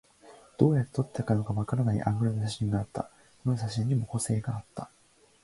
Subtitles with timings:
[0.57, 3.11] どうやって撮ったのかわからないアングルの写真もあった。
[3.45, 4.89] どの写真にも個性があった。